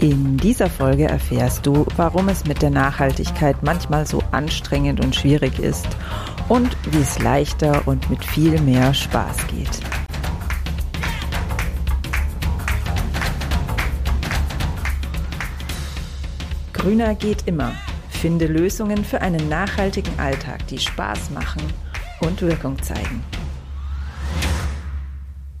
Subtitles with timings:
[0.00, 5.58] In dieser Folge erfährst du, warum es mit der Nachhaltigkeit manchmal so anstrengend und schwierig
[5.58, 5.88] ist
[6.48, 9.80] und wie es leichter und mit viel mehr Spaß geht.
[16.72, 17.72] Grüner geht immer.
[18.08, 21.62] Finde Lösungen für einen nachhaltigen Alltag, die Spaß machen
[22.20, 23.24] und Wirkung zeigen.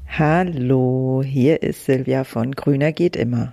[0.06, 3.52] Hallo, hier ist Silvia von Grüner geht immer.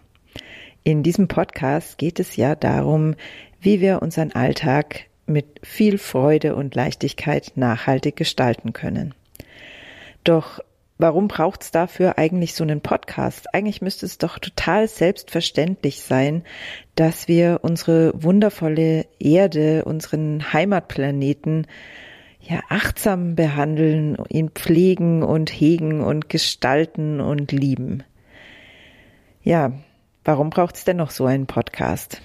[0.88, 3.16] In diesem Podcast geht es ja darum,
[3.60, 9.16] wie wir unseren Alltag mit viel Freude und Leichtigkeit nachhaltig gestalten können.
[10.24, 10.60] Doch
[11.00, 13.52] warum braucht es dafür eigentlich so einen Podcast?
[13.52, 16.44] Eigentlich müsste es doch total selbstverständlich sein,
[16.94, 21.66] dass wir unsere wundervolle Erde, unseren Heimatplaneten
[22.40, 28.04] ja achtsam behandeln, ihn pflegen und hegen und gestalten und lieben.
[29.42, 29.72] Ja,
[30.26, 32.20] Warum braucht es denn noch so einen Podcast?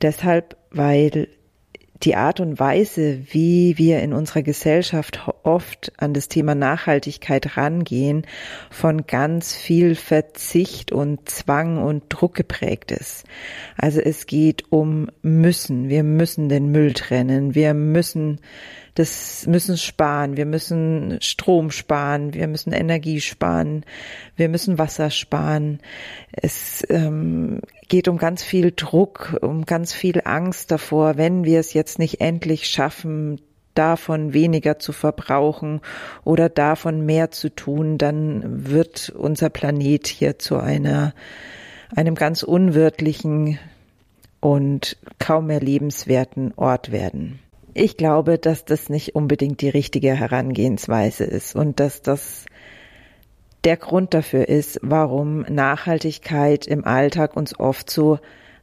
[0.00, 1.28] Deshalb, weil
[2.02, 8.26] die Art und Weise, wie wir in unserer Gesellschaft oft an das Thema Nachhaltigkeit rangehen,
[8.70, 13.24] von ganz viel Verzicht und Zwang und Druck geprägt ist.
[13.76, 15.90] Also es geht um müssen.
[15.90, 17.54] Wir müssen den Müll trennen.
[17.54, 18.40] Wir müssen
[18.94, 23.84] das müssen sparen, wir müssen Strom sparen, wir müssen Energie sparen,
[24.36, 25.80] wir müssen Wasser sparen.
[26.32, 31.72] Es ähm, geht um ganz viel Druck, um ganz viel Angst davor, wenn wir es
[31.72, 33.40] jetzt nicht endlich schaffen,
[33.74, 35.80] davon weniger zu verbrauchen
[36.24, 41.14] oder davon mehr zu tun, dann wird unser Planet hier zu einer,
[41.94, 43.58] einem ganz unwirtlichen
[44.40, 47.38] und kaum mehr lebenswerten Ort werden.
[47.74, 52.44] Ich glaube, dass das nicht unbedingt die richtige Herangehensweise ist und dass das
[53.64, 58.18] der Grund dafür ist, warum Nachhaltigkeit im Alltag uns oft so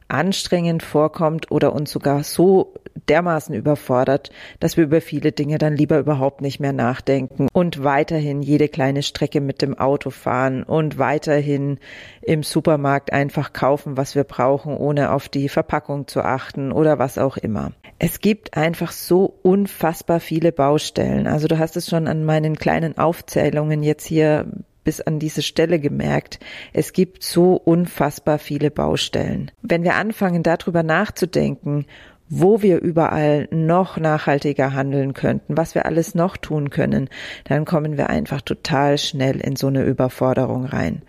[0.08, 2.74] anstrengend vorkommt oder uns sogar so
[3.08, 8.42] dermaßen überfordert, dass wir über viele Dinge dann lieber überhaupt nicht mehr nachdenken und weiterhin
[8.42, 11.78] jede kleine Strecke mit dem Auto fahren und weiterhin
[12.22, 17.18] im Supermarkt einfach kaufen, was wir brauchen, ohne auf die Verpackung zu achten oder was
[17.18, 17.72] auch immer.
[17.98, 21.26] Es gibt einfach so unfassbar viele Baustellen.
[21.26, 24.46] Also du hast es schon an meinen kleinen Aufzählungen jetzt hier
[24.84, 26.40] bis an diese Stelle gemerkt,
[26.72, 29.50] es gibt so unfassbar viele Baustellen.
[29.62, 31.86] Wenn wir anfangen, darüber nachzudenken,
[32.30, 37.10] wo wir überall noch nachhaltiger handeln könnten, was wir alles noch tun können,
[37.44, 41.02] dann kommen wir einfach total schnell in so eine Überforderung rein.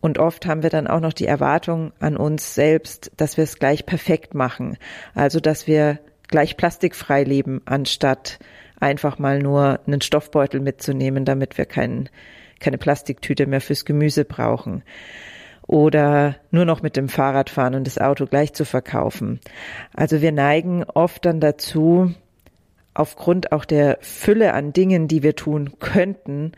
[0.00, 3.58] Und oft haben wir dann auch noch die Erwartung an uns selbst, dass wir es
[3.58, 4.78] gleich perfekt machen.
[5.14, 8.38] Also, dass wir gleich plastikfrei leben, anstatt
[8.80, 12.08] einfach mal nur einen Stoffbeutel mitzunehmen, damit wir keinen
[12.60, 14.82] keine Plastiktüte mehr fürs Gemüse brauchen
[15.66, 19.40] oder nur noch mit dem Fahrrad fahren und das Auto gleich zu verkaufen.
[19.94, 22.14] Also wir neigen oft dann dazu,
[22.94, 26.52] aufgrund auch der Fülle an Dingen, die wir tun könnten,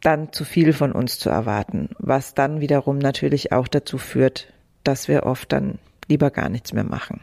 [0.00, 4.52] dann zu viel von uns zu erwarten, was dann wiederum natürlich auch dazu führt,
[4.84, 7.22] dass wir oft dann lieber gar nichts mehr machen.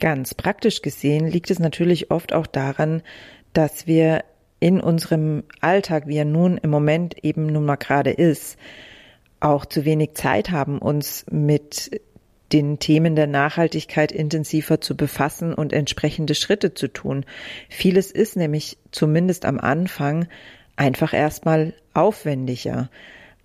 [0.00, 3.02] Ganz praktisch gesehen liegt es natürlich oft auch daran,
[3.52, 4.24] dass wir
[4.60, 8.58] in unserem Alltag, wie er nun im Moment eben nun mal gerade ist,
[9.40, 12.00] auch zu wenig Zeit haben, uns mit
[12.52, 17.24] den Themen der Nachhaltigkeit intensiver zu befassen und entsprechende Schritte zu tun.
[17.68, 20.28] Vieles ist nämlich zumindest am Anfang
[20.76, 22.90] einfach erstmal aufwendiger.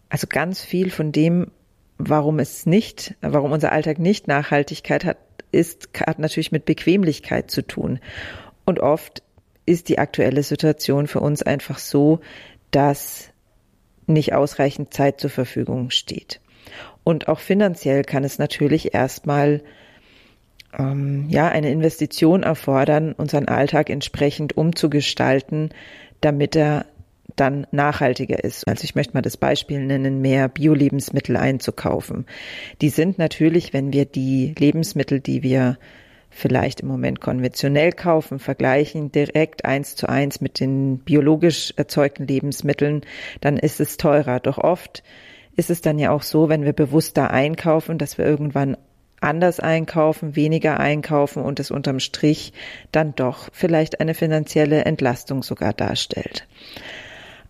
[0.09, 1.52] Also ganz viel von dem,
[1.98, 5.18] warum es nicht, warum unser Alltag nicht Nachhaltigkeit hat,
[5.52, 8.00] ist, hat natürlich mit Bequemlichkeit zu tun.
[8.66, 9.22] Und oft
[9.66, 12.20] ist die aktuelle Situation für uns einfach so,
[12.72, 13.32] dass
[14.08, 16.40] nicht ausreichend Zeit zur Verfügung steht.
[17.03, 19.62] Und auch finanziell kann es natürlich erstmal
[20.78, 25.69] ähm, ja eine Investition erfordern, unseren Alltag entsprechend umzugestalten,
[26.22, 26.86] damit er
[27.36, 28.68] dann nachhaltiger ist.
[28.68, 32.25] Also ich möchte mal das Beispiel nennen, mehr Bio-Lebensmittel einzukaufen.
[32.81, 35.77] Die sind natürlich, wenn wir die Lebensmittel, die wir
[36.33, 43.01] vielleicht im Moment konventionell kaufen, vergleichen direkt eins zu eins mit den biologisch erzeugten Lebensmitteln,
[43.41, 44.39] dann ist es teurer.
[44.39, 45.03] Doch oft
[45.56, 48.77] ist es dann ja auch so, wenn wir bewusster einkaufen, dass wir irgendwann
[49.21, 52.51] anders einkaufen, weniger einkaufen und es unterm Strich
[52.91, 56.45] dann doch vielleicht eine finanzielle Entlastung sogar darstellt.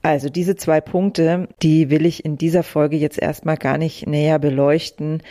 [0.04, 4.38] Also diese zwei Punkte, die will ich in dieser Folge jetzt erstmal gar nicht näher
[4.38, 5.24] beleuchten,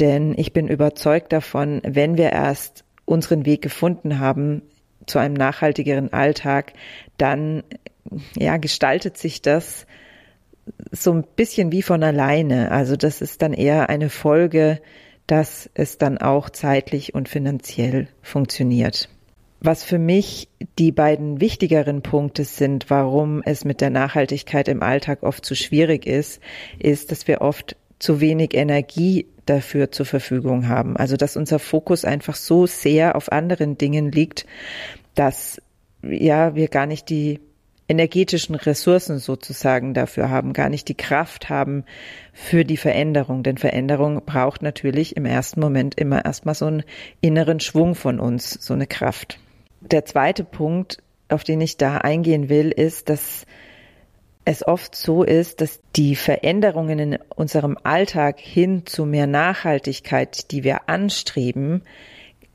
[0.00, 4.62] denn ich bin überzeugt davon, wenn wir erst unseren Weg gefunden haben
[5.06, 6.74] zu einem nachhaltigeren Alltag,
[7.16, 7.62] dann
[8.36, 9.86] ja, gestaltet sich das
[10.90, 12.70] so ein bisschen wie von alleine.
[12.70, 14.80] Also das ist dann eher eine Folge,
[15.26, 19.08] dass es dann auch zeitlich und finanziell funktioniert.
[19.60, 20.48] Was für mich
[20.78, 26.06] die beiden wichtigeren Punkte sind, warum es mit der Nachhaltigkeit im Alltag oft zu schwierig
[26.06, 26.40] ist,
[26.78, 30.96] ist, dass wir oft zu wenig Energie dafür zur Verfügung haben.
[30.96, 34.46] Also dass unser Fokus einfach so sehr auf anderen Dingen liegt,
[35.14, 35.60] dass
[36.02, 37.40] ja wir gar nicht die
[37.88, 41.84] energetischen Ressourcen sozusagen dafür haben, gar nicht die Kraft haben
[42.32, 43.42] für die Veränderung.
[43.42, 46.82] Denn Veränderung braucht natürlich im ersten Moment immer erstmal so einen
[47.20, 49.38] inneren Schwung von uns, so eine Kraft.
[49.80, 50.98] Der zweite Punkt,
[51.28, 53.46] auf den ich da eingehen will, ist, dass
[54.46, 60.62] es oft so ist, dass die Veränderungen in unserem Alltag hin zu mehr Nachhaltigkeit, die
[60.62, 61.82] wir anstreben,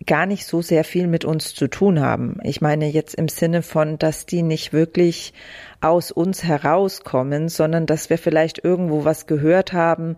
[0.06, 2.38] gar nicht so sehr viel mit uns zu tun haben.
[2.44, 5.34] Ich meine jetzt im Sinne von, dass die nicht wirklich
[5.80, 10.18] aus uns herauskommen, sondern dass wir vielleicht irgendwo was gehört haben,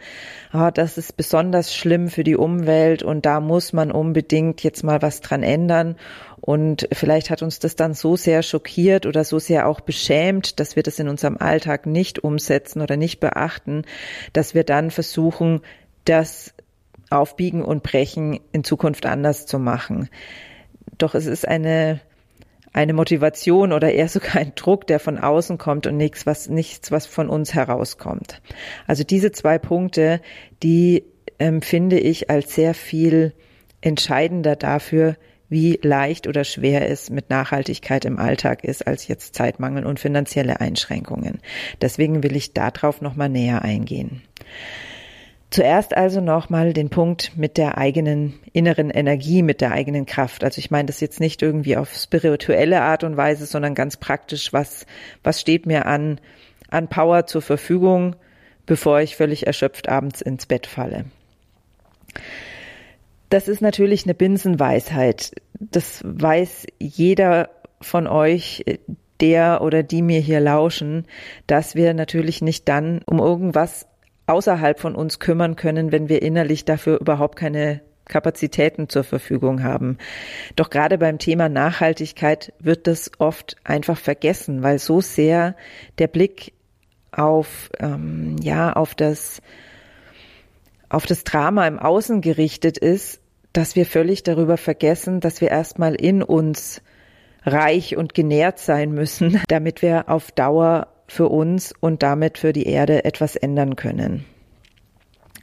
[0.52, 5.02] ah, das ist besonders schlimm für die Umwelt und da muss man unbedingt jetzt mal
[5.02, 5.96] was dran ändern.
[6.42, 10.76] Und vielleicht hat uns das dann so sehr schockiert oder so sehr auch beschämt, dass
[10.76, 13.84] wir das in unserem Alltag nicht umsetzen oder nicht beachten,
[14.34, 15.62] dass wir dann versuchen,
[16.04, 16.54] das
[17.14, 20.10] Aufbiegen und Brechen in Zukunft anders zu machen.
[20.98, 22.02] Doch es ist eine,
[22.74, 26.92] eine Motivation oder eher sogar ein Druck, der von außen kommt und nichts, was, nichts,
[26.92, 28.42] was von uns herauskommt.
[28.88, 30.22] Also diese zwei Punkte,
[30.62, 31.04] die
[31.38, 33.34] empfinde ähm, ich als sehr viel
[33.82, 35.18] entscheidender dafür,
[35.50, 40.60] wie leicht oder schwer es mit Nachhaltigkeit im Alltag ist, als jetzt Zeitmangel und finanzielle
[40.60, 41.42] Einschränkungen.
[41.80, 44.24] Deswegen will ich darauf nochmal näher eingehen.
[45.54, 50.44] Zuerst also nochmal den Punkt mit der eigenen inneren Energie, mit der eigenen Kraft.
[50.44, 54.52] Also ich meine das jetzt nicht irgendwie auf spirituelle Art und Weise, sondern ganz praktisch,
[54.52, 54.88] was,
[55.22, 56.20] was steht mir an,
[56.72, 58.16] an Power zur Verfügung,
[58.66, 61.06] bevor ich völlig erschöpft abends ins Bett falle.
[63.30, 65.34] Das ist natürlich eine Binsenweisheit.
[65.60, 68.66] Das weiß jeder von euch,
[69.20, 71.06] der oder die mir hier lauschen,
[71.46, 73.86] dass wir natürlich nicht dann um irgendwas
[74.28, 79.98] außerhalb von uns kümmern können, wenn wir innerlich dafür überhaupt keine Kapazitäten zur Verfügung haben.
[80.56, 85.56] Doch gerade beim Thema Nachhaltigkeit wird das oft einfach vergessen, weil so sehr
[86.00, 86.54] der Blick
[87.12, 89.42] auf ähm, ja auf das
[90.90, 93.22] auf das Drama im Außen gerichtet ist,
[93.52, 96.82] dass wir völlig darüber vergessen, dass wir erstmal in uns
[97.46, 102.66] reich und genährt sein müssen, damit wir auf Dauer für uns und damit für die
[102.66, 104.26] Erde etwas ändern können.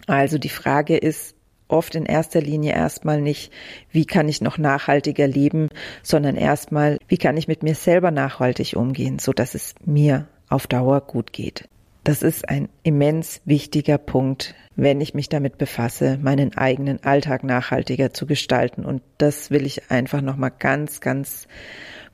[0.07, 1.37] Also die Frage ist
[1.69, 3.53] oft in erster Linie erstmal nicht,
[3.93, 5.69] wie kann ich noch nachhaltiger leben,
[6.03, 10.67] sondern erstmal, wie kann ich mit mir selber nachhaltig umgehen, so dass es mir auf
[10.67, 11.69] Dauer gut geht.
[12.03, 18.13] Das ist ein immens wichtiger Punkt, wenn ich mich damit befasse, meinen eigenen Alltag nachhaltiger
[18.13, 18.85] zu gestalten.
[18.85, 21.47] Und das will ich einfach nochmal ganz, ganz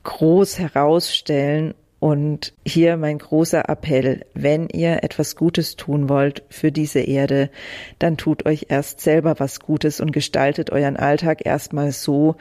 [0.03, 6.99] groß herausstellen und hier mein großer Appell, wenn ihr etwas Gutes tun wollt für diese
[6.99, 7.49] Erde,
[7.97, 12.35] dann tut euch erst selber was Gutes und gestaltet euren Alltag erstmal so,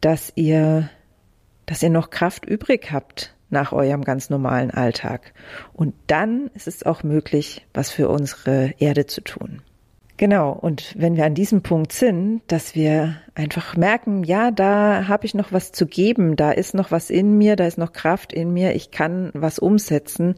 [0.00, 0.88] dass ihr,
[1.66, 5.34] dass ihr noch Kraft übrig habt nach eurem ganz normalen Alltag.
[5.74, 9.62] Und dann ist es auch möglich, was für unsere Erde zu tun.
[10.16, 15.26] Genau, und wenn wir an diesem Punkt sind, dass wir einfach merken, ja, da habe
[15.26, 18.32] ich noch was zu geben, da ist noch was in mir, da ist noch Kraft
[18.32, 20.36] in mir, ich kann was umsetzen,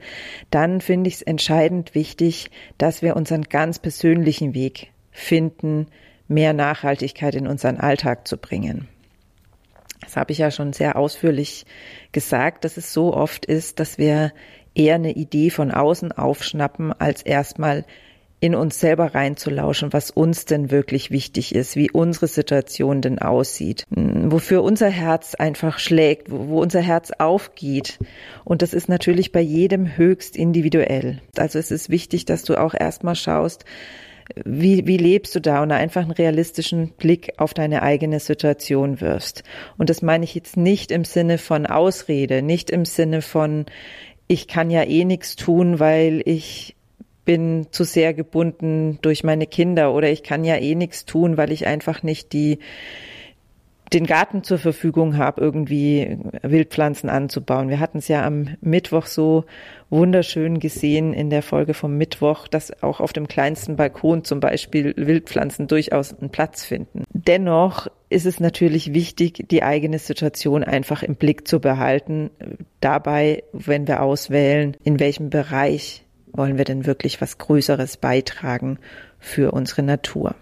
[0.51, 5.89] dann finde ich es entscheidend wichtig, dass wir unseren ganz persönlichen Weg finden,
[6.27, 8.89] mehr Nachhaltigkeit in unseren Alltag zu bringen.
[10.01, 11.67] Das habe ich ja schon sehr ausführlich
[12.13, 14.33] gesagt, dass es so oft ist, dass wir
[14.75, 17.85] eher eine Idee von außen aufschnappen, als erstmal
[18.39, 23.85] in uns selber reinzulauschen, was uns denn wirklich wichtig ist, wie unsere Situation denn aussieht,
[23.95, 27.99] hm, wofür unser Herz einfach schlägt, wo, wo unser Herz aufgeht.
[28.45, 31.21] Und das ist natürlich bei jedem höchst individuell.
[31.37, 33.65] Also es ist wichtig, dass du auch erstmal schaust,
[34.45, 39.45] wie, wie lebst du da und einfach einen realistischen Blick auf deine eigene Situation wirfst.
[39.79, 43.67] Und das meine ich jetzt nicht im Sinne von Ausrede, nicht im Sinne von,
[44.27, 46.76] ich kann ja eh nichts tun, weil ich
[47.27, 51.53] bin zu sehr gebunden durch meine Kinder oder ich kann ja eh nichts tun, weil
[51.53, 52.59] ich einfach nicht die
[53.93, 57.69] den Garten zur Verfügung habe, irgendwie Wildpflanzen anzubauen.
[57.69, 59.45] Wir hatten es ja am Mittwoch so
[59.91, 64.93] wunderschön gesehen in der Folge vom Mittwoch, dass auch auf dem kleinsten Balkon zum Beispiel
[64.97, 67.05] Wildpflanzen durchaus einen Platz finden.
[67.13, 72.31] Dennoch ist es natürlich wichtig, die eigene Situation einfach im Blick zu behalten.
[72.81, 78.79] Dabei, wenn wir auswählen, in welchem Bereich wollen wir denn wirklich was Größeres beitragen
[79.19, 80.35] für unsere Natur.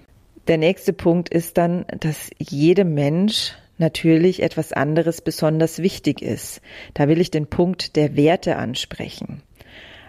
[0.49, 6.61] Der nächste Punkt ist dann, dass jedem Mensch natürlich etwas anderes besonders wichtig ist.
[6.93, 9.43] Da will ich den Punkt der Werte ansprechen.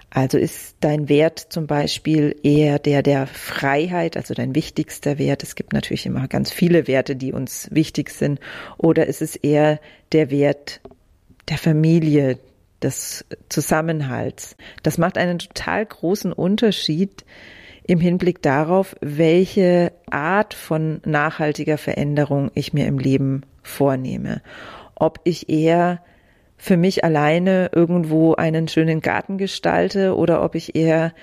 [0.10, 5.44] Also ist dein Wert zum Beispiel eher der der Freiheit, also dein wichtigster Wert.
[5.44, 8.40] Es gibt natürlich immer ganz viele Werte, die uns wichtig sind.
[8.78, 9.80] Oder ist es eher
[10.14, 10.80] der Wert
[11.50, 12.40] der Familie,
[12.86, 14.56] des Zusammenhalts?
[14.84, 17.26] Das macht einen total großen Unterschied
[17.88, 24.42] im Hinblick darauf, welche Art von nachhaltiger Veränderung ich mir im Leben vornehme.
[24.96, 26.02] Ob ich eher
[26.58, 31.14] für mich alleine irgendwo einen schönen Garten gestalte oder ob ich eher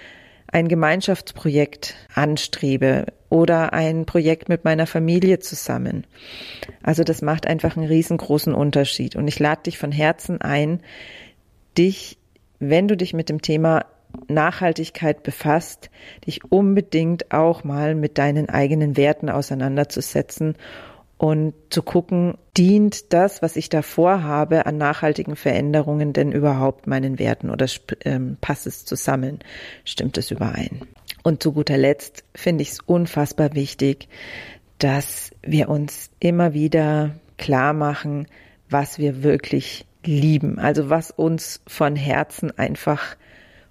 [0.53, 6.07] ein Gemeinschaftsprojekt anstrebe oder ein Projekt mit meiner Familie zusammen.
[6.83, 9.17] Also das macht einfach einen riesengroßen Unterschied.
[9.17, 10.81] Und ich lade dich von Herzen ein,
[11.79, 12.19] dich,
[12.59, 13.87] wenn du dich mit dem Thema
[14.29, 15.91] Nachhaltigkeit befasst,
[16.27, 20.57] dich unbedingt auch mal mit deinen eigenen Werten auseinanderzusetzen
[21.23, 27.19] und zu gucken, dient das, was ich da vorhabe, an nachhaltigen Veränderungen denn überhaupt meinen
[27.19, 27.67] Werten oder
[28.05, 29.39] ähm, passt es zusammen?
[29.85, 30.83] Stimmt es überein?
[31.23, 34.09] Und zu guter Letzt finde ich es unfassbar wichtig,
[34.79, 38.27] dass wir uns immer wieder klar machen,
[38.69, 43.17] was wir wirklich lieben, also was uns von Herzen einfach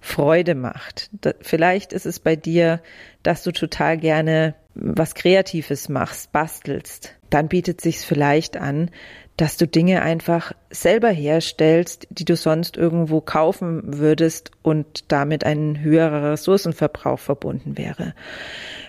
[0.00, 1.10] Freude macht.
[1.40, 2.80] vielleicht ist es bei dir,
[3.22, 7.14] dass du total gerne was Kreatives machst, bastelst.
[7.30, 8.90] Dann bietet sich's vielleicht an,
[9.36, 15.80] dass du Dinge einfach selber herstellst, die du sonst irgendwo kaufen würdest und damit ein
[15.80, 18.14] höherer Ressourcenverbrauch verbunden wäre.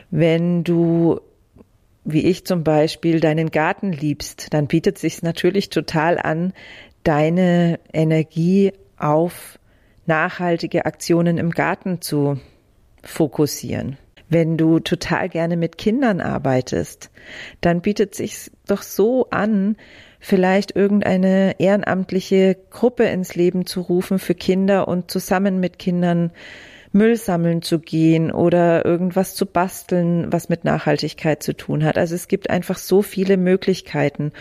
[0.10, 1.22] Wenn du
[2.06, 6.54] wie ich zum Beispiel deinen Garten liebst, dann bietet sich's natürlich total an,
[7.04, 9.60] deine Energie auf
[10.06, 12.40] nachhaltige Aktionen im Garten zu
[13.04, 13.98] fokussieren.
[14.30, 17.12] Wenn du total gerne mit Kindern arbeitest,
[17.62, 19.76] dann bietet sich doch so an,
[20.20, 26.32] vielleicht irgendeine ehrenamtliche Gruppe ins Leben zu rufen für Kinder und zusammen mit Kindern
[26.94, 31.98] Müll sammeln zu gehen oder irgendwas zu basteln, was mit Nachhaltigkeit zu tun hat.
[31.98, 34.32] Also es gibt einfach so viele Möglichkeiten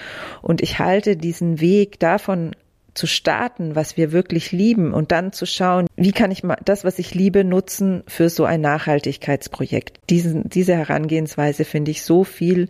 [0.43, 2.53] und ich halte diesen Weg davon
[2.95, 6.99] zu starten, was wir wirklich lieben und dann zu schauen, wie kann ich das, was
[6.99, 9.99] ich liebe, nutzen für so ein Nachhaltigkeitsprojekt.
[10.11, 12.69] Diesen, diese Herangehensweise finde ich so viel,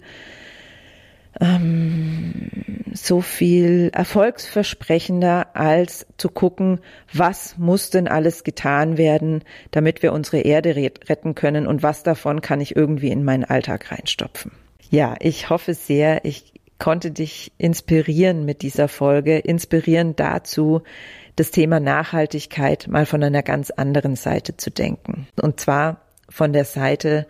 [1.40, 2.50] ähm,
[2.94, 6.80] so viel erfolgsversprechender, als zu gucken,
[7.12, 12.40] was muss denn alles getan werden, damit wir unsere Erde retten können und was davon
[12.40, 14.52] kann ich irgendwie in meinen Alltag reinstopfen.
[14.90, 20.82] Ja, ich hoffe sehr, ich konnte dich inspirieren mit dieser Folge, inspirieren dazu,
[21.36, 25.28] das Thema Nachhaltigkeit mal von einer ganz anderen Seite zu denken.
[25.40, 27.26] Und zwar von der Seite,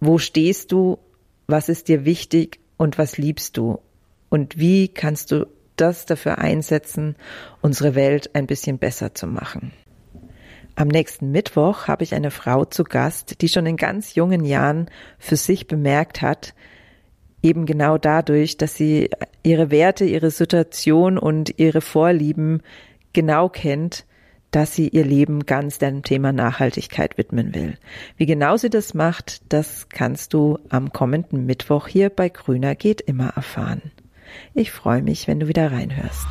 [0.00, 0.98] wo stehst du,
[1.46, 3.78] was ist dir wichtig und was liebst du?
[4.28, 5.46] Und wie kannst du
[5.76, 7.14] das dafür einsetzen,
[7.60, 9.70] unsere Welt ein bisschen besser zu machen?
[10.74, 14.90] Am nächsten Mittwoch habe ich eine Frau zu Gast, die schon in ganz jungen Jahren
[15.20, 16.54] für sich bemerkt hat,
[17.40, 19.10] eben genau dadurch, dass sie
[19.44, 22.62] ihre Werte, ihre Situation und ihre Vorlieben
[23.12, 24.06] genau kennt,
[24.52, 27.76] dass sie ihr Leben ganz dem Thema Nachhaltigkeit widmen will.
[28.16, 33.00] Wie genau sie das macht, das kannst du am kommenden Mittwoch hier bei Grüner geht
[33.00, 33.82] immer erfahren.
[34.54, 36.26] Ich freue mich, wenn du wieder reinhörst.